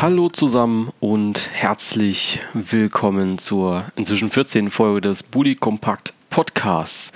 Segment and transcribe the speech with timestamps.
[0.00, 4.70] Hallo zusammen und herzlich willkommen zur inzwischen 14.
[4.70, 7.12] Folge des Bully Kompakt Podcasts.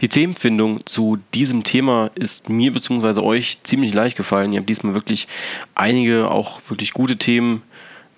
[0.00, 3.20] Die Themenfindung zu diesem Thema ist mir bzw.
[3.20, 4.50] euch ziemlich leicht gefallen.
[4.52, 5.28] Ihr habt diesmal wirklich
[5.74, 7.64] einige auch wirklich gute Themen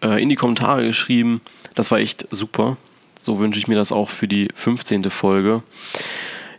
[0.00, 1.40] äh, in die Kommentare geschrieben.
[1.74, 2.76] Das war echt super.
[3.18, 5.10] So wünsche ich mir das auch für die 15.
[5.10, 5.64] Folge.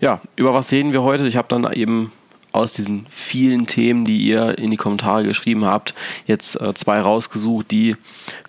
[0.02, 1.26] Ja, über was reden wir heute?
[1.26, 2.12] Ich habe dann eben
[2.56, 5.94] aus diesen vielen Themen, die ihr in die Kommentare geschrieben habt,
[6.26, 7.96] jetzt äh, zwei rausgesucht, die,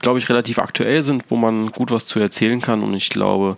[0.00, 2.82] glaube ich, relativ aktuell sind, wo man gut was zu erzählen kann.
[2.82, 3.56] Und ich glaube,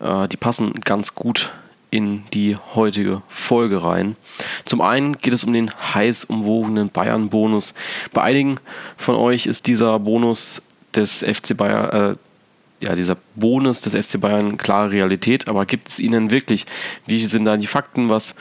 [0.00, 1.50] äh, die passen ganz gut
[1.90, 4.16] in die heutige Folge rein.
[4.64, 7.74] Zum einen geht es um den heiß umwogenen Bayern-Bonus.
[8.12, 8.58] Bei einigen
[8.96, 10.62] von euch ist dieser Bonus
[10.94, 15.98] des FC Bayern, äh, ja, dieser Bonus des FC Bayern klare Realität, aber gibt es
[15.98, 16.66] ihnen wirklich?
[17.06, 18.10] Wie sind da die Fakten?
[18.10, 18.34] Was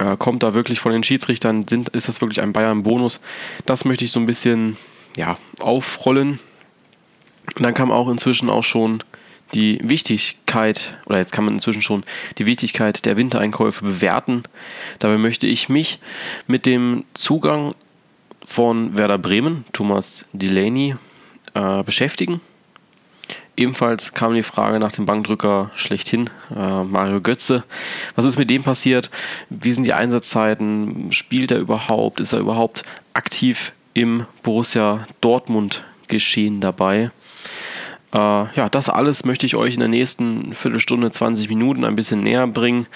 [0.00, 1.68] äh, kommt da wirklich von den Schiedsrichtern?
[1.68, 3.20] Sind, ist das wirklich ein Bayern-Bonus?
[3.66, 4.76] Das möchte ich so ein bisschen
[5.16, 6.38] ja, aufrollen.
[7.56, 9.02] Und dann kam auch inzwischen auch schon
[9.52, 12.04] die Wichtigkeit, oder jetzt kann man inzwischen schon
[12.38, 14.44] die Wichtigkeit der Wintereinkäufe bewerten.
[15.00, 15.98] Dabei möchte ich mich
[16.46, 17.74] mit dem Zugang
[18.44, 20.94] von Werder Bremen, Thomas Delaney,
[21.54, 22.40] äh, beschäftigen.
[23.60, 27.62] Ebenfalls kam die Frage nach dem Bankdrücker schlechthin, äh, Mario Götze.
[28.16, 29.10] Was ist mit dem passiert?
[29.50, 31.12] Wie sind die Einsatzzeiten?
[31.12, 32.20] Spielt er überhaupt?
[32.20, 37.10] Ist er überhaupt aktiv im Borussia Dortmund geschehen dabei?
[38.14, 42.22] Äh, ja, das alles möchte ich euch in der nächsten Viertelstunde, 20 Minuten ein bisschen
[42.22, 42.86] näher bringen.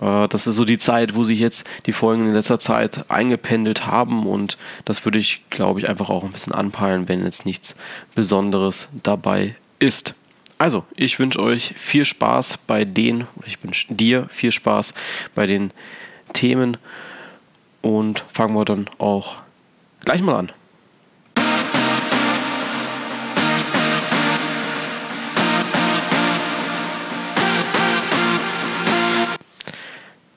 [0.00, 3.88] Äh, das ist so die Zeit, wo sich jetzt die Folgen in letzter Zeit eingependelt
[3.88, 7.74] haben und das würde ich, glaube ich, einfach auch ein bisschen anpeilen, wenn jetzt nichts
[8.14, 10.14] Besonderes dabei ist.
[10.58, 14.94] Also, ich wünsche euch viel Spaß bei den, ich wünsche dir viel Spaß
[15.34, 15.70] bei den
[16.32, 16.78] Themen
[17.82, 19.42] und fangen wir dann auch
[20.04, 20.52] gleich mal an.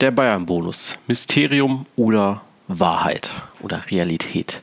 [0.00, 0.98] Der Bayern-Bonus.
[1.06, 2.42] Mysterium oder
[2.78, 4.62] Wahrheit oder Realität.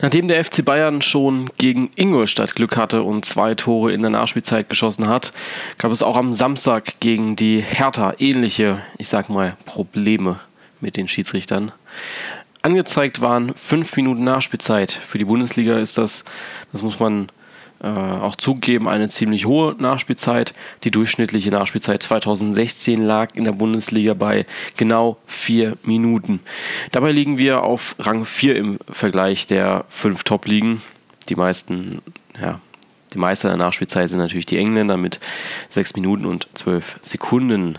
[0.00, 4.68] Nachdem der FC Bayern schon gegen Ingolstadt Glück hatte und zwei Tore in der Nachspielzeit
[4.68, 5.32] geschossen hat,
[5.78, 10.40] gab es auch am Samstag gegen die Hertha ähnliche, ich sag mal, Probleme
[10.80, 11.72] mit den Schiedsrichtern.
[12.62, 14.90] Angezeigt waren fünf Minuten Nachspielzeit.
[14.90, 16.24] Für die Bundesliga ist das,
[16.72, 17.28] das muss man
[17.84, 20.54] äh, auch zugeben, eine ziemlich hohe Nachspielzeit.
[20.84, 24.46] Die durchschnittliche Nachspielzeit 2016 lag in der Bundesliga bei
[24.78, 26.40] genau vier Minuten.
[26.92, 30.80] Dabei liegen wir auf Rang 4 im Vergleich der fünf Top-Ligen.
[31.28, 32.00] Die meisten,
[32.40, 32.58] ja,
[33.12, 35.20] die Meister der Nachspielzeit sind natürlich die Engländer mit
[35.68, 37.78] 6 Minuten und 12 Sekunden.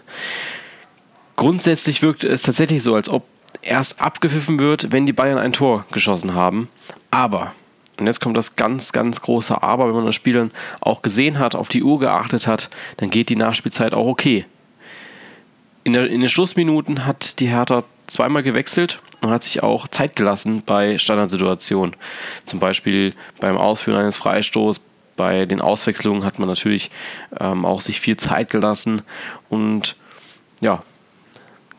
[1.36, 3.26] Grundsätzlich wirkt es tatsächlich so, als ob
[3.64, 6.70] erst abgepfiffen wird, wenn die Bayern ein Tor geschossen haben.
[7.10, 7.54] Aber
[7.98, 10.52] und jetzt kommt das ganz, ganz große Aber, wenn man das Spiel dann
[10.82, 14.46] auch gesehen hat, auf die Uhr geachtet hat, dann geht die Nachspielzeit auch okay.
[15.84, 20.16] In, der, in den Schlussminuten hat die Hertha zweimal gewechselt und hat sich auch Zeit
[20.16, 21.96] gelassen bei Standardsituationen.
[22.46, 24.84] Zum Beispiel beim Ausführen eines Freistoßes,
[25.16, 26.92] bei den Auswechslungen hat man natürlich
[27.40, 29.02] ähm, auch sich viel Zeit gelassen
[29.50, 29.96] und
[30.60, 30.84] ja,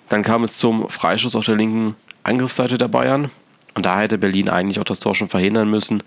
[0.09, 3.31] dann kam es zum Freistoß auf der linken Angriffsseite der Bayern.
[3.77, 6.03] Und da hätte Berlin eigentlich auch das Tor schon verhindern müssen.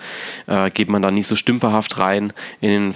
[0.48, 2.96] Äh, geht man da nicht so stümperhaft rein in den,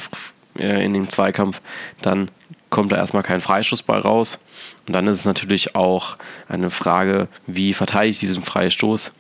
[0.58, 1.62] äh, in den Zweikampf,
[2.02, 2.30] dann
[2.72, 4.40] kommt da erstmal kein Freistoßball raus.
[4.88, 6.18] Und dann ist es natürlich auch
[6.50, 9.12] eine Frage, wie verteidige ich diesen Freistoß.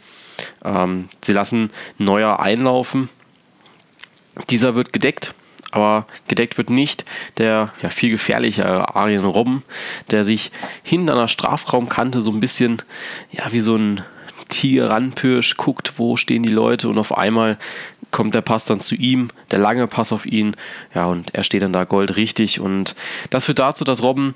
[0.65, 3.09] Ähm, sie lassen Neuer einlaufen.
[4.49, 5.35] Dieser wird gedeckt,
[5.69, 7.05] aber gedeckt wird nicht
[7.37, 9.63] der ja, viel gefährlichere Arjen Robben,
[10.09, 10.51] der sich
[10.81, 12.81] hinter einer Strafraumkante so ein bisschen
[13.31, 14.03] ja, wie so ein
[14.49, 17.57] Tiger ranpirsch, guckt, wo stehen die Leute und auf einmal
[18.11, 20.55] kommt der Pass dann zu ihm, der lange Pass auf ihn,
[20.93, 22.95] ja, und er steht dann da goldrichtig und
[23.29, 24.35] das führt dazu, dass Robben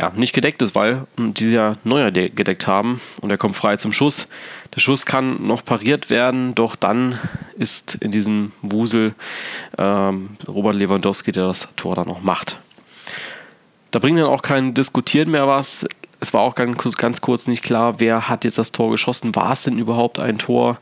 [0.00, 3.92] ja, nicht gedeckt ist, weil die ja Neuer gedeckt haben und er kommt frei zum
[3.92, 4.28] Schuss.
[4.74, 7.18] Der Schuss kann noch pariert werden, doch dann
[7.58, 9.14] ist in diesem Wusel
[9.76, 12.58] ähm, Robert Lewandowski, der das Tor dann noch macht.
[13.90, 15.86] Da bringt dann auch kein Diskutieren mehr was
[16.20, 19.34] es war auch ganz, ganz, kurz nicht klar, wer hat jetzt das Tor geschossen.
[19.34, 20.78] War es denn überhaupt ein Tor?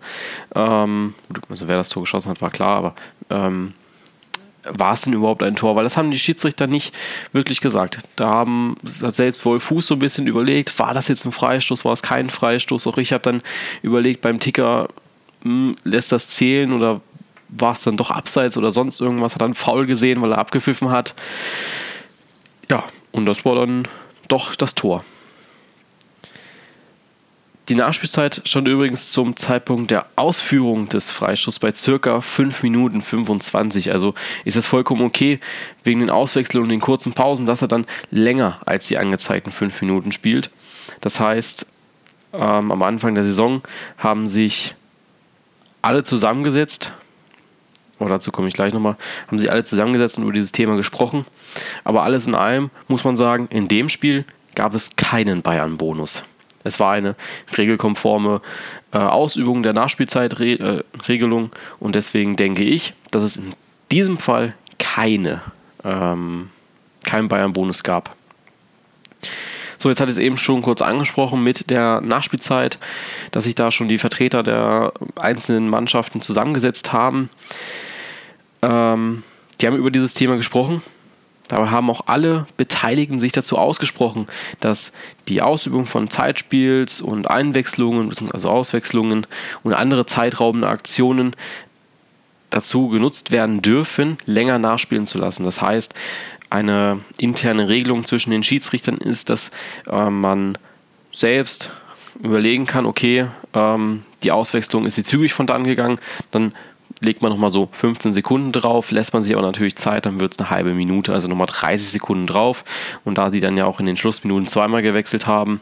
[0.54, 1.14] Ähm,
[1.48, 2.94] also wer das Tor geschossen hat, war klar, aber
[3.30, 3.74] ähm,
[4.64, 5.76] war es denn überhaupt ein Tor?
[5.76, 6.92] Weil das haben die Schiedsrichter nicht
[7.32, 8.00] wirklich gesagt.
[8.16, 11.92] Da haben selbst Wolf Fuß so ein bisschen überlegt, war das jetzt ein Freistoß, war
[11.92, 12.88] es kein Freistoß?
[12.88, 13.42] Auch ich habe dann
[13.82, 14.88] überlegt beim Ticker,
[15.44, 17.00] mh, hm, lässt das zählen oder
[17.48, 19.34] war es dann doch abseits oder sonst irgendwas?
[19.34, 21.14] Hat dann faul gesehen, weil er abgepfiffen hat.
[22.68, 23.86] Ja, und das war dann
[24.26, 25.04] doch das Tor.
[27.68, 33.92] Die Nachspielzeit stand übrigens zum Zeitpunkt der Ausführung des Freistoßes bei circa 5 Minuten 25.
[33.92, 34.14] Also
[34.46, 35.38] ist es vollkommen okay,
[35.84, 39.82] wegen den Auswechseln und den kurzen Pausen, dass er dann länger als die angezeigten 5
[39.82, 40.50] Minuten spielt.
[41.02, 41.66] Das heißt,
[42.32, 43.60] ähm, am Anfang der Saison
[43.98, 44.74] haben sich
[45.82, 46.92] alle zusammengesetzt,
[47.98, 51.26] oder dazu komme ich gleich nochmal, haben sie alle zusammengesetzt und über dieses Thema gesprochen.
[51.84, 54.24] Aber alles in allem muss man sagen, in dem Spiel
[54.54, 56.22] gab es keinen Bayern-Bonus.
[56.64, 57.14] Es war eine
[57.56, 58.40] regelkonforme
[58.92, 63.54] äh, Ausübung der Nachspielzeitregelung äh, und deswegen denke ich, dass es in
[63.90, 65.42] diesem Fall keine,
[65.84, 66.50] ähm,
[67.04, 68.14] keinen Bayern-Bonus gab.
[69.78, 72.78] So, jetzt hatte ich es eben schon kurz angesprochen mit der Nachspielzeit,
[73.30, 77.30] dass sich da schon die Vertreter der einzelnen Mannschaften zusammengesetzt haben.
[78.62, 79.22] Ähm,
[79.60, 80.82] die haben über dieses Thema gesprochen
[81.48, 84.26] Dabei haben auch alle Beteiligten sich dazu ausgesprochen,
[84.60, 84.92] dass
[85.28, 89.26] die Ausübung von Zeitspiels und Einwechslungen, also Auswechslungen
[89.62, 91.34] und andere zeitraubende Aktionen
[92.50, 95.44] dazu genutzt werden dürfen, länger nachspielen zu lassen.
[95.44, 95.94] Das heißt,
[96.50, 99.50] eine interne Regelung zwischen den Schiedsrichtern ist, dass
[99.86, 100.56] äh, man
[101.12, 101.70] selbst
[102.22, 105.98] überlegen kann, okay, ähm, die Auswechslung ist sie zügig von dann gegangen,
[106.30, 106.52] dann
[107.00, 110.34] legt man nochmal so 15 Sekunden drauf, lässt man sich aber natürlich Zeit, dann wird
[110.34, 112.64] es eine halbe Minute, also nochmal 30 Sekunden drauf.
[113.04, 115.60] Und da sie dann ja auch in den Schlussminuten zweimal gewechselt haben,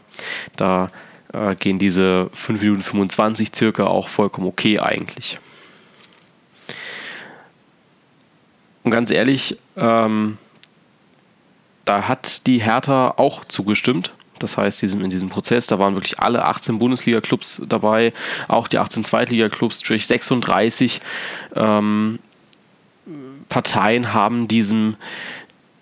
[0.55, 0.89] da
[1.33, 5.37] äh, gehen diese 5 Minuten 25 circa auch vollkommen okay eigentlich.
[8.83, 10.37] Und ganz ehrlich, ähm,
[11.83, 14.13] da hat die Hertha auch zugestimmt.
[14.39, 18.13] Das heißt, in diesem Prozess, da waren wirklich alle 18 Bundesliga-Clubs dabei,
[18.47, 21.01] auch die 18 Zweitliga-Clubs, durch 36
[21.55, 22.19] ähm,
[23.49, 24.97] Parteien haben diesem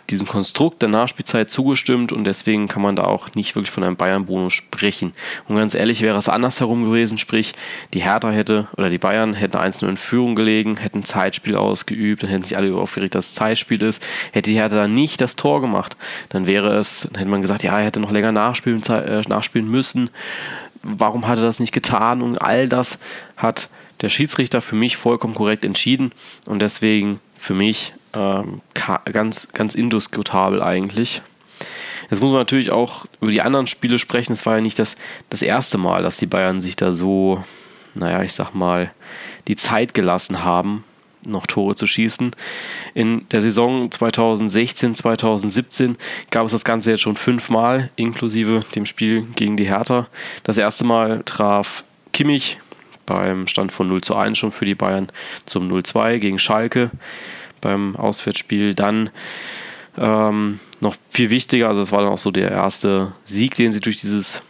[0.09, 3.95] diesem Konstrukt der Nachspielzeit zugestimmt und deswegen kann man da auch nicht wirklich von einem
[3.95, 5.13] Bayern-Bonus sprechen.
[5.47, 7.53] Und ganz ehrlich wäre es andersherum gewesen, sprich,
[7.93, 12.29] die Hertha hätte oder die Bayern hätten einzeln in Führung gelegen, hätten Zeitspiel ausgeübt, dann
[12.29, 15.61] hätten sich alle aufgeregt, dass es Zeitspiel ist, hätte die Hertha dann nicht das Tor
[15.61, 15.97] gemacht,
[16.29, 19.69] dann wäre es, dann hätte man gesagt, ja, er hätte noch länger nachspielen, äh, nachspielen
[19.69, 20.09] müssen,
[20.85, 22.21] warum hat er das nicht getan?
[22.21, 22.99] Und all das
[23.37, 23.69] hat
[24.01, 26.11] der Schiedsrichter für mich vollkommen korrekt entschieden.
[26.45, 31.21] Und deswegen für mich ähm, ganz, ganz indiskutabel eigentlich.
[32.09, 34.33] Jetzt muss man natürlich auch über die anderen Spiele sprechen.
[34.33, 34.95] Es war ja nicht das,
[35.29, 37.43] das erste Mal, dass die Bayern sich da so,
[37.93, 38.91] naja, ich sag mal,
[39.47, 40.83] die Zeit gelassen haben,
[41.25, 42.31] noch Tore zu schießen.
[42.93, 45.97] In der Saison 2016, 2017
[46.29, 50.07] gab es das Ganze jetzt schon fünfmal, inklusive dem Spiel gegen die Hertha.
[50.43, 52.59] Das erste Mal traf Kimmich
[53.05, 55.07] beim Stand von 0 zu 1 schon für die Bayern
[55.45, 56.91] zum 0-2 gegen Schalke
[57.65, 58.75] beim Auswärtsspiel.
[58.75, 59.09] Dann
[59.97, 63.81] ähm, noch viel wichtiger, also das war dann auch so der erste Sieg, den sie
[63.81, 64.41] durch dieses,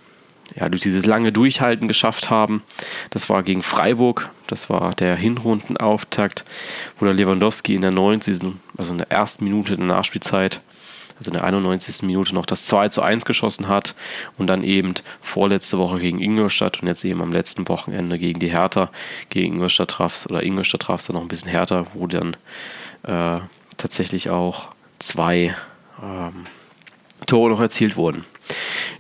[0.56, 2.64] ja, durch dieses lange Durchhalten geschafft haben.
[3.10, 6.44] Das war gegen Freiburg, das war der Hinrundenauftakt,
[6.98, 8.40] wo der Lewandowski in der 90.,
[8.78, 10.60] also in der ersten Minute der Nachspielzeit,
[11.18, 12.02] also in der 91.
[12.02, 13.96] Minute noch das 2 zu 1 geschossen hat
[14.38, 18.52] und dann eben vorletzte Woche gegen Ingolstadt und jetzt eben am letzten Wochenende gegen die
[18.52, 18.90] Hertha.
[19.30, 22.36] Gegen Ingolstadt traf es, oder Ingolstadt traf es dann noch ein bisschen härter, wo dann
[23.06, 23.40] äh,
[23.78, 24.70] tatsächlich auch
[25.00, 25.56] zwei
[26.02, 26.44] ähm,
[27.26, 28.26] Tore noch erzielt wurden.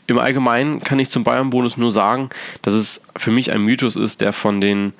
[0.08, 2.30] Im Allgemeinen kann ich zum Bayern-Bonus nur sagen,
[2.62, 4.94] dass es für mich ein Mythos ist, der von den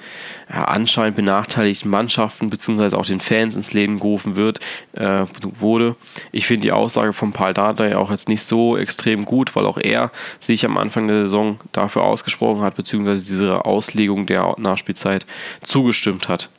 [0.50, 2.96] ja, anscheinend benachteiligten Mannschaften bzw.
[2.96, 4.60] auch den Fans ins Leben gerufen wird,
[4.94, 5.96] äh, wurde.
[6.32, 9.78] Ich finde die Aussage von Paul Dardai auch jetzt nicht so extrem gut, weil auch
[9.78, 13.16] er sich am Anfang der Saison dafür ausgesprochen hat, bzw.
[13.16, 15.26] diese Auslegung der Nachspielzeit
[15.62, 16.50] zugestimmt hat.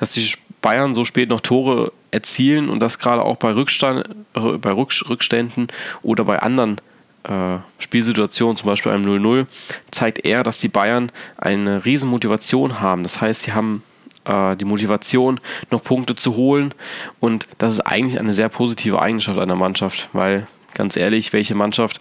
[0.00, 4.40] Dass die Bayern so spät noch Tore erzielen und das gerade auch bei, Rückstand, äh,
[4.58, 5.68] bei Rückständen
[6.02, 6.80] oder bei anderen
[7.24, 9.46] äh, Spielsituationen, zum Beispiel einem 0-0,
[9.90, 13.02] zeigt er, dass die Bayern eine riesen Motivation haben.
[13.02, 13.82] Das heißt, sie haben
[14.24, 16.74] äh, die Motivation, noch Punkte zu holen
[17.20, 22.00] und das ist eigentlich eine sehr positive Eigenschaft einer Mannschaft, weil ganz ehrlich, welche Mannschaft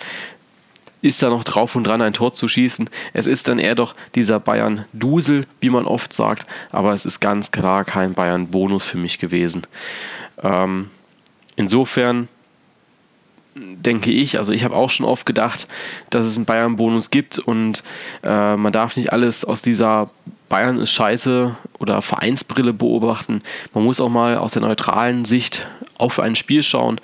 [1.02, 2.90] ist da noch drauf und dran, ein Tor zu schießen.
[3.14, 7.52] Es ist dann eher doch dieser Bayern-Dusel, wie man oft sagt, aber es ist ganz
[7.52, 9.64] klar kein Bayern-Bonus für mich gewesen.
[10.42, 10.90] Ähm,
[11.56, 12.28] insofern
[13.56, 15.68] denke ich, also ich habe auch schon oft gedacht,
[16.10, 17.84] dass es einen Bayern-Bonus gibt und
[18.24, 20.10] äh, man darf nicht alles aus dieser
[20.50, 23.42] Bayern ist scheiße oder Vereinsbrille beobachten.
[23.74, 27.02] Man muss auch mal aus der neutralen Sicht auf ein Spiel schauen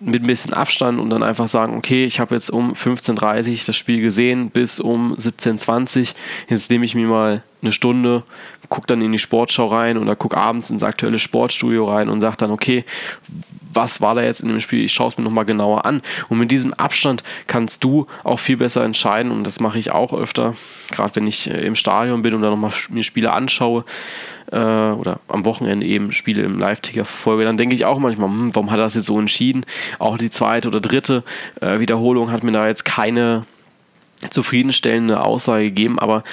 [0.00, 3.58] mit ein bisschen Abstand und dann einfach sagen, okay, ich habe jetzt um 15.30 Uhr
[3.66, 6.06] das Spiel gesehen bis um 17.20 Uhr.
[6.48, 8.22] Jetzt nehme ich mir mal eine Stunde,
[8.68, 12.36] gucke dann in die Sportschau rein oder gucke abends ins aktuelle Sportstudio rein und sage
[12.36, 12.84] dann, okay,
[13.72, 14.84] was war da jetzt in dem Spiel?
[14.84, 16.00] Ich schaue es mir nochmal genauer an.
[16.28, 20.12] Und mit diesem Abstand kannst du auch viel besser entscheiden und das mache ich auch
[20.12, 20.54] öfter,
[20.90, 23.84] gerade wenn ich äh, im Stadion bin und dann nochmal mir Spiele anschaue
[24.50, 28.54] äh, oder am Wochenende eben Spiele im Live-Ticker verfolge, dann denke ich auch manchmal, hm,
[28.54, 29.64] warum hat er das jetzt so entschieden?
[29.98, 31.22] Auch die zweite oder dritte
[31.60, 33.44] äh, Wiederholung hat mir da jetzt keine
[34.30, 36.24] zufriedenstellende Aussage gegeben, aber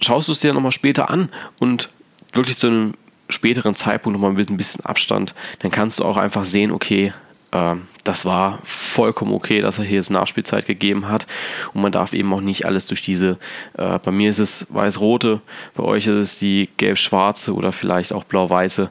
[0.00, 1.90] schaust du es dir nochmal später an und
[2.32, 2.94] wirklich zu einem
[3.28, 7.12] späteren Zeitpunkt nochmal mit ein bisschen Abstand, dann kannst du auch einfach sehen, okay,
[7.50, 11.26] das war vollkommen okay, dass er hier jetzt Nachspielzeit gegeben hat.
[11.72, 13.38] Und man darf eben auch nicht alles durch diese,
[13.78, 15.40] äh, bei mir ist es weiß-rote,
[15.74, 18.90] bei euch ist es die gelb-schwarze oder vielleicht auch blau-weiße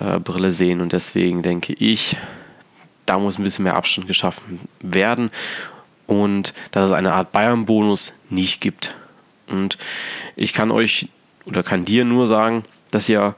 [0.00, 0.80] äh, Brille sehen.
[0.80, 2.16] Und deswegen denke ich,
[3.06, 5.30] da muss ein bisschen mehr Abstand geschaffen werden.
[6.06, 8.94] Und dass es eine Art Bayern-Bonus nicht gibt.
[9.46, 9.78] Und
[10.36, 11.08] ich kann euch
[11.44, 13.34] oder kann dir nur sagen, dass ihr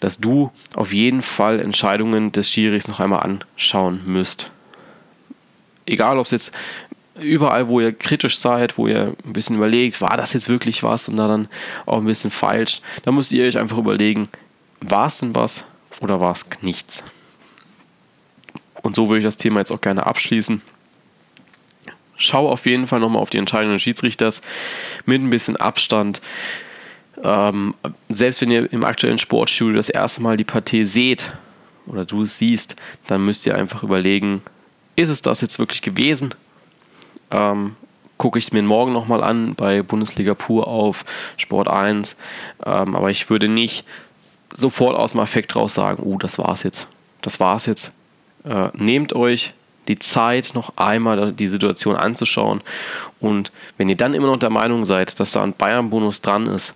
[0.00, 4.50] dass du auf jeden Fall Entscheidungen des Schiris noch einmal anschauen müsst.
[5.86, 6.52] Egal, ob es jetzt
[7.20, 11.08] überall, wo ihr kritisch seid, wo ihr ein bisschen überlegt, war das jetzt wirklich was
[11.08, 11.48] und da dann
[11.86, 14.28] auch ein bisschen falsch, da müsst ihr euch einfach überlegen,
[14.80, 15.64] war es denn was
[16.00, 17.04] oder war es nichts.
[18.82, 20.62] Und so würde ich das Thema jetzt auch gerne abschließen.
[22.16, 24.42] Schau auf jeden Fall nochmal auf die Entscheidung des Schiedsrichters
[25.06, 26.20] mit ein bisschen Abstand.
[27.22, 27.74] Ähm,
[28.08, 31.32] selbst wenn ihr im aktuellen Sportstudio das erste Mal die Partie seht
[31.86, 34.42] oder du es siehst, dann müsst ihr einfach überlegen,
[34.96, 36.34] ist es das jetzt wirklich gewesen?
[37.30, 37.76] Ähm,
[38.16, 41.04] gucke ich es mir morgen nochmal an bei Bundesliga Pur auf
[41.36, 42.16] Sport 1.
[42.64, 43.84] Ähm, aber ich würde nicht
[44.54, 46.86] sofort aus dem Affekt raus sagen, oh, das war's jetzt.
[47.22, 47.92] Das war's jetzt.
[48.44, 49.54] Äh, nehmt euch
[49.88, 52.60] die Zeit, noch einmal die Situation anzuschauen.
[53.20, 56.74] Und wenn ihr dann immer noch der Meinung seid, dass da ein Bayern-Bonus dran ist,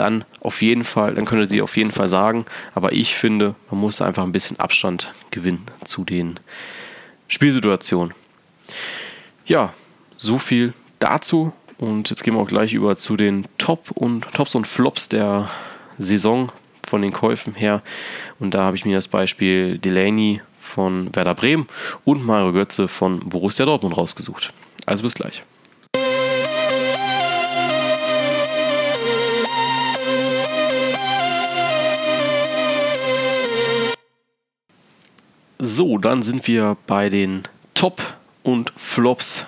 [0.00, 2.46] dann auf jeden Fall, dann könntet ihr auf jeden Fall sagen.
[2.74, 6.40] Aber ich finde, man muss einfach ein bisschen Abstand gewinnen zu den
[7.28, 8.14] Spielsituationen.
[9.46, 9.72] Ja,
[10.16, 11.52] so viel dazu.
[11.78, 15.48] Und jetzt gehen wir auch gleich über zu den Top und Tops und Flops der
[15.98, 16.50] Saison
[16.86, 17.82] von den Käufen her.
[18.38, 21.68] Und da habe ich mir das Beispiel Delaney von Werder Bremen
[22.04, 24.52] und Mario Götze von Borussia Dortmund rausgesucht.
[24.86, 25.42] Also bis gleich.
[35.62, 37.42] So, dann sind wir bei den
[37.74, 39.44] Top und Flops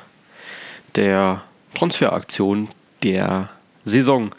[0.95, 1.41] der
[1.73, 2.69] Transferaktion
[3.03, 3.49] der
[3.87, 4.35] Saison.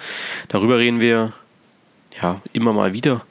[0.50, 1.34] Darüber reden wir
[2.22, 3.26] ja immer mal wieder,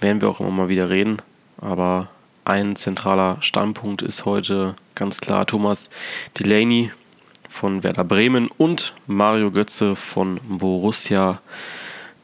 [0.00, 1.18] werden wir auch immer mal wieder reden,
[1.58, 2.08] aber
[2.44, 5.88] ein zentraler Standpunkt ist heute ganz klar Thomas
[6.36, 6.90] Delaney
[7.48, 11.40] von Werder Bremen und Mario Götze von Borussia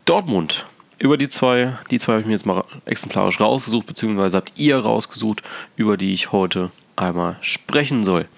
[0.07, 0.66] Dortmund
[1.02, 4.78] über die zwei, die zwei habe ich mir jetzt mal exemplarisch rausgesucht, beziehungsweise habt ihr
[4.78, 5.42] rausgesucht,
[5.75, 8.28] über die ich heute einmal sprechen soll.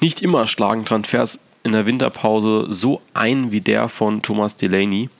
[0.00, 5.10] Nicht immer schlagen Transfers in der Winterpause so ein wie der von Thomas Delaney.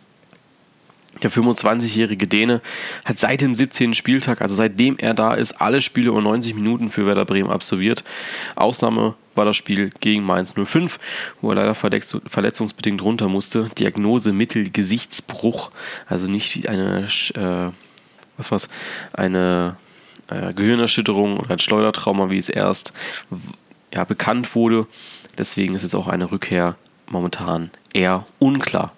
[1.23, 2.61] Der 25-jährige Däne
[3.05, 3.95] hat seit dem 17.
[3.95, 8.05] Spieltag, also seitdem er da ist, alle Spiele über 90 Minuten für Werder Bremen absolviert.
[8.55, 10.99] Ausnahme war das Spiel gegen Mainz 05,
[11.41, 13.71] wo er leider verletzungsbedingt runter musste.
[13.79, 15.71] Diagnose Mittelgesichtsbruch,
[16.07, 17.73] also nicht eine, äh,
[18.37, 18.69] was war's,
[19.13, 19.77] eine
[20.29, 22.93] äh, Gehirnerschütterung oder ein Schleudertrauma, wie es erst
[23.93, 24.87] ja, bekannt wurde.
[25.37, 28.93] Deswegen ist jetzt auch eine Rückkehr momentan eher unklar.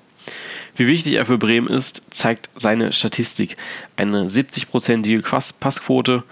[0.76, 3.56] Wie wichtig er für Bremen ist, zeigt seine Statistik.
[3.96, 5.22] Eine 70-prozentige
[5.58, 6.22] Passquote,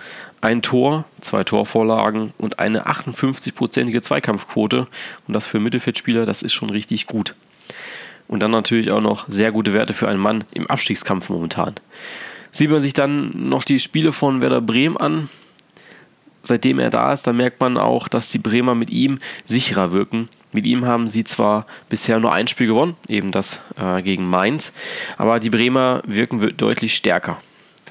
[0.41, 4.87] ein Tor, zwei Torvorlagen und eine 58-prozentige Zweikampfquote.
[5.27, 7.35] Und das für Mittelfeldspieler, das ist schon richtig gut.
[8.29, 11.75] Und dann natürlich auch noch sehr gute Werte für einen Mann im Abstiegskampf momentan.
[12.53, 15.29] Sieht man sich dann noch die Spiele von Werder Bremen an,
[16.49, 20.29] seitdem er da ist, dann merkt man auch, dass die Bremer mit ihm sicherer wirken.
[20.53, 24.73] Mit ihm haben sie zwar bisher nur ein Spiel gewonnen, eben das äh, gegen Mainz,
[25.19, 27.39] aber die Bremer wirken deutlich stärker.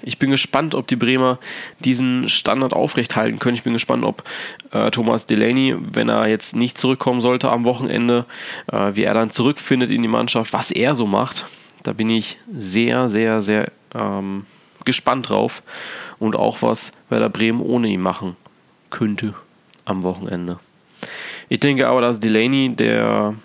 [0.04, 1.40] Ich bin gespannt, ob die Bremer
[1.80, 3.56] diesen Standard aufrechthalten können.
[3.56, 4.24] Ich bin gespannt, ob
[4.72, 8.26] äh, Thomas Delaney, wenn er jetzt nicht zurückkommen sollte am Wochenende,
[8.72, 11.46] äh, wie er dann zurückfindet in die Mannschaft, was er so macht.
[11.84, 14.46] Da bin ich sehr, sehr, sehr ähm,
[14.86, 15.64] gespannt drauf.
[16.20, 18.36] Und auch was Werder Bremen ohne ihn machen
[18.90, 19.34] könnte
[19.86, 20.60] am Wochenende.
[21.50, 23.36] Ich denke aber, dass Delaney der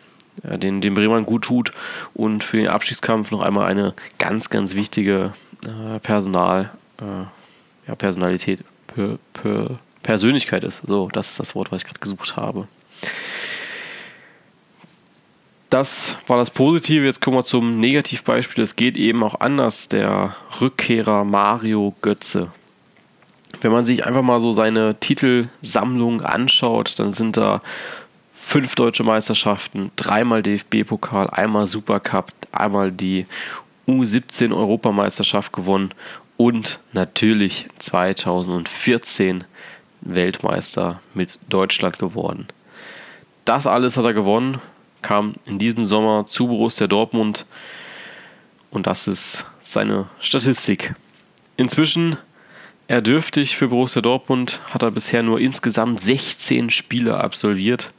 [0.43, 1.73] ja, den, den Bremern gut tut
[2.15, 5.33] und für den Abstiegskampf noch einmal eine ganz, ganz wichtige
[5.65, 6.71] äh, Personal,
[7.01, 10.83] äh, ja, Personalität, per, per Persönlichkeit ist.
[10.87, 12.67] So, das ist das Wort, was ich gerade gesucht habe.
[15.71, 17.05] Das war das Positive.
[17.05, 18.63] Jetzt kommen wir zum Negativbeispiel.
[18.63, 19.89] Es geht eben auch anders.
[19.89, 22.51] Der Rückkehrer Mario Götze.
[23.61, 27.63] Wenn man sich einfach mal so seine Titelsammlung anschaut, dann sind da
[28.33, 33.27] fünf deutsche Meisterschaften, dreimal DFB-Pokal, einmal Supercup, einmal die
[33.87, 35.93] U17 Europameisterschaft gewonnen
[36.37, 39.45] und natürlich 2014
[40.01, 42.49] Weltmeister mit Deutschland geworden.
[43.45, 44.61] Das alles hat er gewonnen,
[45.03, 47.47] kam in diesem Sommer zu Borussia Dortmund
[48.71, 50.95] und das ist seine Statistik.
[51.57, 52.17] Inzwischen
[52.93, 57.91] erdürftig für Borussia Dortmund hat er bisher nur insgesamt 16 Spiele absolviert.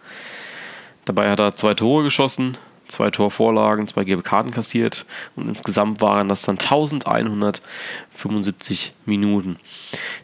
[1.05, 6.29] Dabei hat er zwei Tore geschossen, zwei Torvorlagen, zwei gelbe Karten kassiert und insgesamt waren
[6.29, 9.57] das dann 1175 Minuten.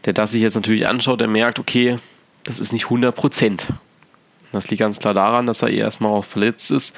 [0.05, 1.97] Der das sich jetzt natürlich anschaut, der merkt, okay,
[2.43, 3.69] das ist nicht 100 Prozent.
[4.51, 6.95] Das liegt ganz klar daran, dass er erstmal auch verletzt ist,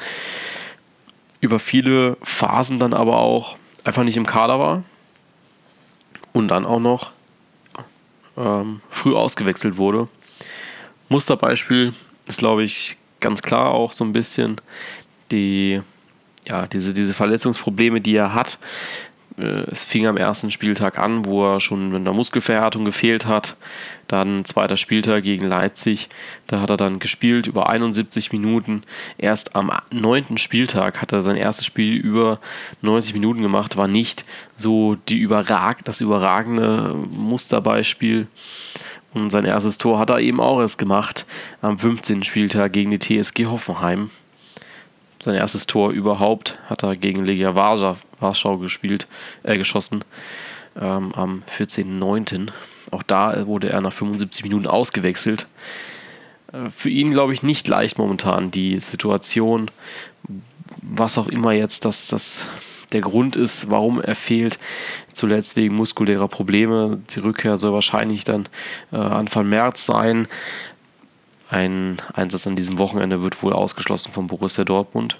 [1.39, 4.83] über viele Phasen dann aber auch einfach nicht im Kader war
[6.33, 7.13] und dann auch noch
[8.41, 10.07] ähm, früh ausgewechselt wurde.
[11.09, 11.93] Musterbeispiel
[12.27, 14.57] ist, glaube ich, ganz klar auch so ein bisschen
[15.31, 15.81] die,
[16.45, 18.57] ja, diese, diese Verletzungsprobleme, die er hat.
[19.43, 23.55] Äh, es fing am ersten Spieltag an, wo er schon mit einer Muskelverhärtung gefehlt hat.
[24.07, 26.09] Dann zweiter Spieltag gegen Leipzig.
[26.47, 28.83] Da hat er dann gespielt über 71 Minuten.
[29.17, 32.39] Erst am neunten Spieltag hat er sein erstes Spiel über
[32.81, 33.77] 90 Minuten gemacht.
[33.77, 34.25] War nicht
[34.55, 38.27] so die überrag das überragende Musterbeispiel.
[39.13, 41.25] Und sein erstes Tor hat er eben auch erst gemacht
[41.61, 42.23] am 15.
[42.23, 44.09] Spieltag gegen die TSG Hoffenheim.
[45.21, 47.97] Sein erstes Tor überhaupt hat er gegen Legia Warschau
[48.59, 49.07] gespielt,
[49.43, 50.03] äh, geschossen
[50.79, 52.49] ähm, am 14.09.
[52.91, 55.47] Auch da wurde er nach 75 Minuten ausgewechselt.
[56.51, 59.71] Äh, für ihn, glaube ich, nicht leicht momentan die Situation,
[60.81, 62.47] was auch immer jetzt das, das
[62.91, 64.59] der Grund ist, warum er fehlt.
[65.13, 66.99] Zuletzt wegen muskulärer Probleme.
[67.15, 68.47] Die Rückkehr soll wahrscheinlich dann
[68.91, 70.27] äh, Anfang März sein.
[71.49, 75.17] Ein Einsatz an diesem Wochenende wird wohl ausgeschlossen von Borussia Dortmund.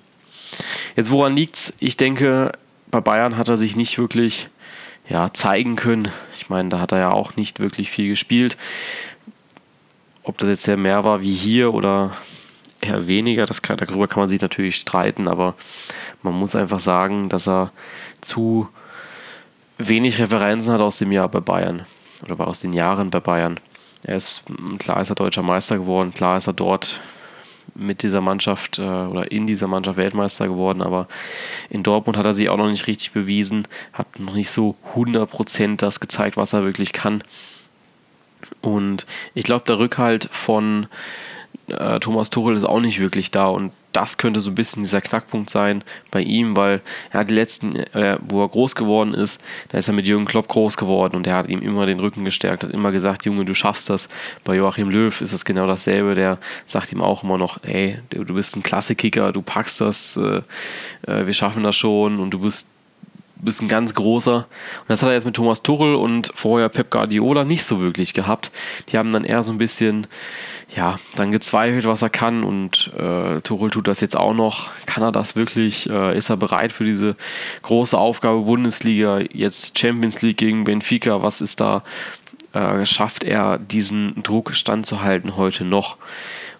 [0.95, 1.73] Jetzt woran liegt's?
[1.79, 2.51] Ich denke,
[2.91, 4.49] bei Bayern hat er sich nicht wirklich
[5.09, 6.09] ja, zeigen können.
[6.37, 8.57] Ich meine, da hat er ja auch nicht wirklich viel gespielt.
[10.23, 12.11] Ob das jetzt sehr mehr war wie hier oder
[12.81, 15.55] eher weniger, das kann, darüber kann man sich natürlich streiten, aber
[16.21, 17.71] man muss einfach sagen, dass er
[18.21, 18.67] zu
[19.77, 21.85] wenig Referenzen hat aus dem Jahr bei Bayern
[22.23, 23.59] oder aus den Jahren bei Bayern.
[24.03, 24.43] Er ist,
[24.79, 27.01] klar ist er deutscher Meister geworden, klar ist er dort
[27.75, 31.07] mit dieser Mannschaft äh, oder in dieser Mannschaft Weltmeister geworden, aber
[31.69, 35.77] in Dortmund hat er sich auch noch nicht richtig bewiesen, hat noch nicht so 100%
[35.77, 37.23] das gezeigt, was er wirklich kann.
[38.61, 40.87] Und ich glaube, der Rückhalt von
[41.67, 45.01] äh, Thomas Tuchel ist auch nicht wirklich da und das könnte so ein bisschen dieser
[45.01, 49.41] Knackpunkt sein bei ihm, weil er hat die letzten, äh, wo er groß geworden ist,
[49.69, 52.23] da ist er mit Jürgen Klopp groß geworden und er hat ihm immer den Rücken
[52.23, 54.07] gestärkt, hat immer gesagt, Junge, du schaffst das.
[54.43, 56.37] Bei Joachim Löw ist es genau dasselbe, der
[56.67, 60.41] sagt ihm auch immer noch, ey, du bist ein Klassekicker, du packst das, äh,
[61.11, 62.67] äh, wir schaffen das schon und du bist
[63.43, 64.35] bist ein ganz großer.
[64.35, 68.13] Und das hat er jetzt mit Thomas Tuchel und vorher Pep Guardiola nicht so wirklich
[68.13, 68.51] gehabt.
[68.89, 70.07] Die haben dann eher so ein bisschen,
[70.75, 72.43] ja, dann gezweifelt, was er kann.
[72.43, 74.71] Und äh, Tuchel tut das jetzt auch noch.
[74.85, 75.89] Kann er das wirklich?
[75.89, 77.15] Äh, ist er bereit für diese
[77.63, 79.19] große Aufgabe Bundesliga?
[79.31, 81.21] Jetzt Champions League gegen Benfica.
[81.21, 81.83] Was ist da?
[82.53, 85.97] Äh, schafft er diesen Druck standzuhalten heute noch?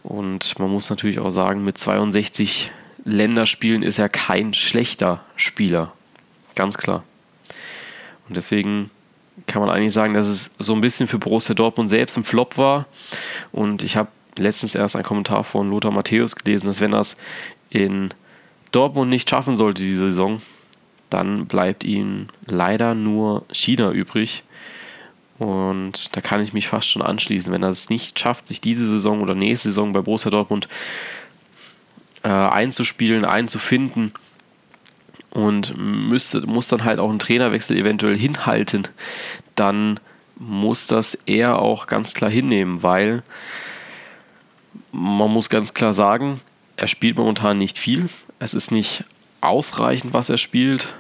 [0.04, 2.72] Und man muss natürlich auch sagen, mit 62
[3.04, 5.94] Länderspielen ist er kein schlechter Spieler.
[6.62, 7.04] Ganz klar.
[8.30, 8.92] Und deswegen
[9.48, 12.56] kann man eigentlich sagen, dass es so ein bisschen für Borussia Dortmund selbst ein Flop
[12.60, 12.86] war.
[13.52, 17.18] Und ich habe letztens erst einen Kommentar von Lothar Matthäus gelesen, dass wenn er es
[17.72, 18.10] in
[18.72, 20.40] Dortmund nicht schaffen sollte, diese Saison,
[21.10, 24.44] dann bleibt ihm leider nur China übrig.
[25.40, 27.52] Und da kann ich mich fast schon anschließen.
[27.52, 30.68] Wenn er es nicht schafft, sich diese Saison oder nächste Saison bei Borussia Dortmund
[32.22, 34.14] äh, einzuspielen, einzufinden,
[35.32, 38.88] und müsste, muss dann halt auch einen Trainerwechsel eventuell hinhalten,
[39.56, 40.00] dann
[40.38, 43.24] muss das er auch ganz klar hinnehmen, weil
[44.92, 46.42] man muss ganz klar sagen,
[46.76, 48.10] er spielt momentan nicht viel.
[48.40, 49.04] Es ist nicht
[49.40, 50.94] ausreichend, was er spielt,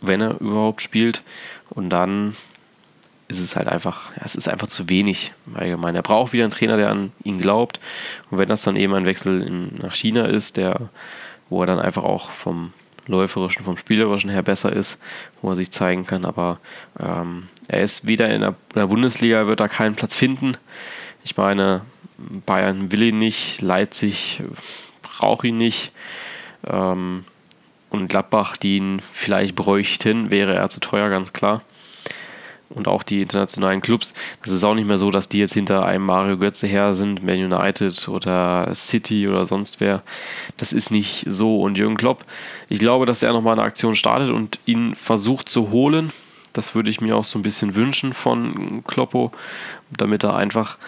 [0.00, 1.22] wenn er überhaupt spielt.
[1.68, 2.36] Und dann
[3.28, 5.94] ist es halt einfach, es ist einfach zu wenig allgemein.
[5.94, 7.80] Er braucht wieder einen Trainer, der an ihn glaubt.
[8.30, 10.90] Und wenn das dann eben ein Wechsel in, nach China ist, der,
[11.50, 12.72] wo er dann einfach auch vom
[13.06, 14.98] läuferischen, vom spielerischen her besser ist,
[15.42, 16.24] wo er sich zeigen kann.
[16.24, 16.58] Aber
[16.98, 20.56] ähm, er ist wieder in der, in der Bundesliga, wird da keinen Platz finden.
[21.24, 21.82] Ich meine,
[22.46, 24.42] Bayern will ihn nicht, Leipzig
[25.02, 25.92] braucht ihn nicht.
[26.66, 27.24] Ähm,
[27.90, 31.62] und Gladbach, die ihn vielleicht bräuchten, wäre er zu teuer, ganz klar.
[32.70, 34.14] Und auch die internationalen Clubs.
[34.42, 37.24] Das ist auch nicht mehr so, dass die jetzt hinter einem Mario Götze her sind,
[37.24, 40.02] Man United oder City oder sonst wer.
[40.56, 41.60] Das ist nicht so.
[41.60, 42.24] Und Jürgen Klopp,
[42.68, 46.12] ich glaube, dass er nochmal eine Aktion startet und ihn versucht zu holen.
[46.52, 49.32] Das würde ich mir auch so ein bisschen wünschen von Kloppo,
[49.90, 50.78] damit er einfach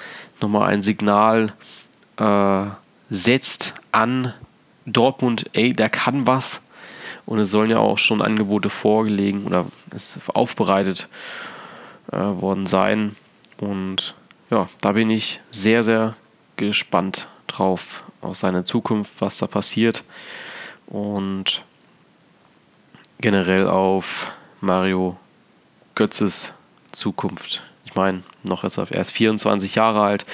[0.41, 1.53] nochmal ein Signal
[2.17, 2.65] äh,
[3.11, 4.33] setzt an
[4.87, 6.63] Dortmund, ey, der kann was.
[7.27, 11.09] Und es sollen ja auch schon Angebote vorgelegen oder es aufbereitet
[12.11, 13.17] äh, worden sein.
[13.59, 14.15] Und
[14.51, 16.17] ja, da bin ich sehr, sehr
[16.57, 20.05] gespannt drauf auf seine Zukunft, was da passiert.
[20.87, 21.63] Und
[23.21, 25.17] generell auf Mario
[25.95, 26.53] Götzes
[26.93, 27.63] Zukunft.
[27.85, 30.25] Ich meine, noch jetzt er ist 24 Jahre alt,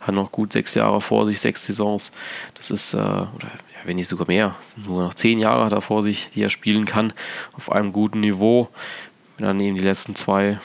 [0.00, 2.12] hat noch gut sechs Jahre vor sich, sechs Saisons.
[2.54, 5.80] Das ist, äh, oder ja, wenn nicht sogar mehr, nur noch zehn Jahre hat er
[5.80, 7.12] vor sich, die er spielen kann,
[7.54, 8.68] auf einem guten Niveau.
[9.36, 10.58] Wenn dann eben die letzten zwei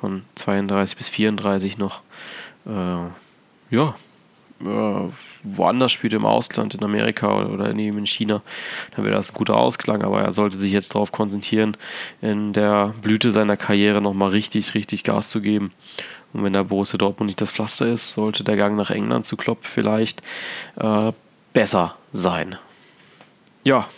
[0.00, 2.02] von 32 bis 34 noch,
[2.66, 3.08] äh,
[3.70, 3.94] ja,
[4.60, 5.08] äh,
[5.44, 8.42] woanders spielt im Ausland, in Amerika oder, oder in China,
[8.94, 11.76] dann wäre das ein guter Ausklang, aber er sollte sich jetzt darauf konzentrieren,
[12.20, 15.70] in der Blüte seiner Karriere nochmal richtig, richtig Gas zu geben.
[16.32, 19.36] Und wenn der Borussia Dortmund nicht das Pflaster ist, sollte der Gang nach England zu
[19.36, 20.22] Klopp vielleicht
[20.76, 21.12] äh,
[21.52, 22.56] besser sein.
[23.64, 23.88] Ja,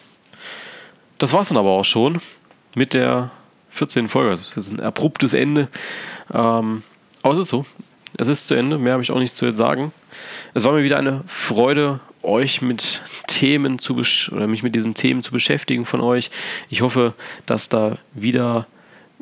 [1.19, 2.21] das war es dann aber auch schon
[2.75, 3.31] mit der
[3.71, 4.09] 14.
[4.09, 4.31] Folge.
[4.31, 5.69] Das ist ein abruptes Ende.
[6.33, 6.83] Ähm,
[7.23, 7.67] aber es ist so.
[8.17, 8.79] Es ist zu Ende.
[8.79, 9.93] Mehr habe ich auch nicht zu sagen.
[10.55, 14.03] Es war mir wieder eine Freude, euch mit Themen zu
[14.33, 16.31] oder mich mit diesen Themen zu beschäftigen von euch.
[16.69, 17.15] Ich hoffe,
[17.47, 18.67] dass da wieder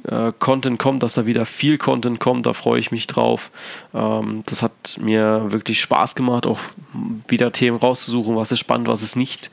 [0.05, 2.47] äh, Content kommt, dass da wieder viel Content kommt.
[2.47, 3.51] Da freue ich mich drauf.
[3.95, 6.59] Ähm, das hat mir wirklich Spaß gemacht, auch
[7.29, 9.51] wieder Themen rauszusuchen, was ist spannend, was ist nicht.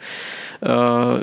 [0.61, 1.19] Äh,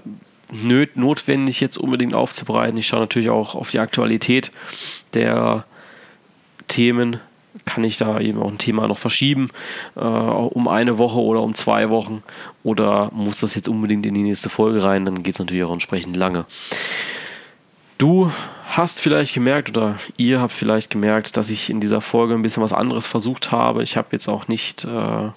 [0.53, 2.77] notwendig jetzt unbedingt aufzubereiten.
[2.77, 4.51] Ich schaue natürlich auch auf die Aktualität
[5.15, 5.65] der
[6.69, 7.21] Themen.
[7.65, 9.49] Kann ich da eben auch ein Thema noch verschieben,
[9.95, 12.23] äh, um eine Woche oder um zwei Wochen?
[12.63, 15.05] Oder muss das jetzt unbedingt in die nächste Folge rein?
[15.05, 16.47] Dann geht es natürlich auch entsprechend lange.
[17.99, 18.33] Du
[18.65, 22.63] hast vielleicht gemerkt oder ihr habt vielleicht gemerkt, dass ich in dieser Folge ein bisschen
[22.63, 23.83] was anderes versucht habe.
[23.83, 25.29] Ich habe jetzt auch nicht äh,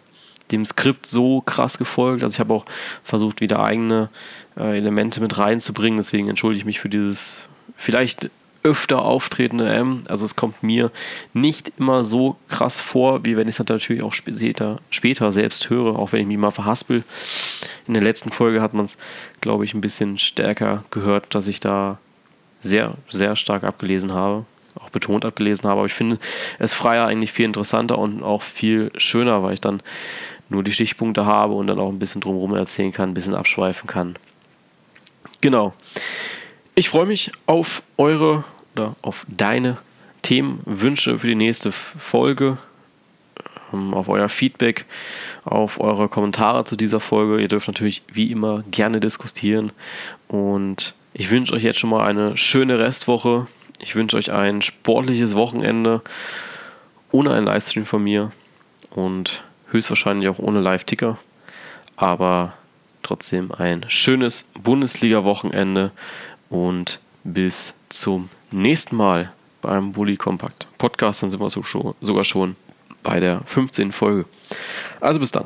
[0.51, 2.23] dem Skript so krass gefolgt.
[2.23, 2.65] Also ich habe auch
[3.03, 4.09] versucht, wieder eigene
[4.57, 5.97] äh, Elemente mit reinzubringen.
[5.97, 8.29] Deswegen entschuldige ich mich für dieses vielleicht
[8.65, 10.03] öfter auftretende M.
[10.07, 10.91] Also es kommt mir
[11.33, 15.99] nicht immer so krass vor, wie wenn ich es natürlich auch später, später selbst höre,
[15.99, 17.03] auch wenn ich mich mal verhaspel.
[17.87, 18.97] In der letzten Folge hat man es,
[19.39, 21.99] glaube ich, ein bisschen stärker gehört, dass ich da
[22.59, 25.81] sehr, sehr stark abgelesen habe, auch betont abgelesen habe.
[25.81, 26.17] Aber ich finde
[26.57, 29.83] es freier eigentlich viel interessanter und auch viel schöner, weil ich dann
[30.49, 33.87] nur die Stichpunkte habe und dann auch ein bisschen drumherum erzählen kann, ein bisschen abschweifen
[33.87, 34.15] kann.
[35.41, 35.73] Genau.
[36.75, 38.43] Ich freue mich auf eure
[38.75, 39.77] oder auf deine
[40.21, 42.57] Themenwünsche für die nächste Folge,
[43.71, 44.85] ähm, auf euer Feedback,
[45.45, 47.41] auf eure Kommentare zu dieser Folge.
[47.41, 49.71] Ihr dürft natürlich wie immer gerne diskutieren
[50.27, 53.47] und ich wünsche euch jetzt schon mal eine schöne Restwoche.
[53.79, 56.01] Ich wünsche euch ein sportliches Wochenende
[57.11, 58.31] ohne einen Livestream von mir
[58.89, 59.44] und
[59.75, 61.17] höchstwahrscheinlich auch ohne Live-Ticker.
[61.95, 62.53] Aber
[63.03, 65.91] trotzdem ein schönes Bundesliga-Wochenende
[66.49, 71.23] und bis zum nächsten Mal beim Bully Compact Podcast.
[71.23, 72.55] Dann sind wir sogar schon
[73.03, 73.91] bei der 15.
[73.91, 74.25] Folge.
[74.99, 75.45] Also bis dann.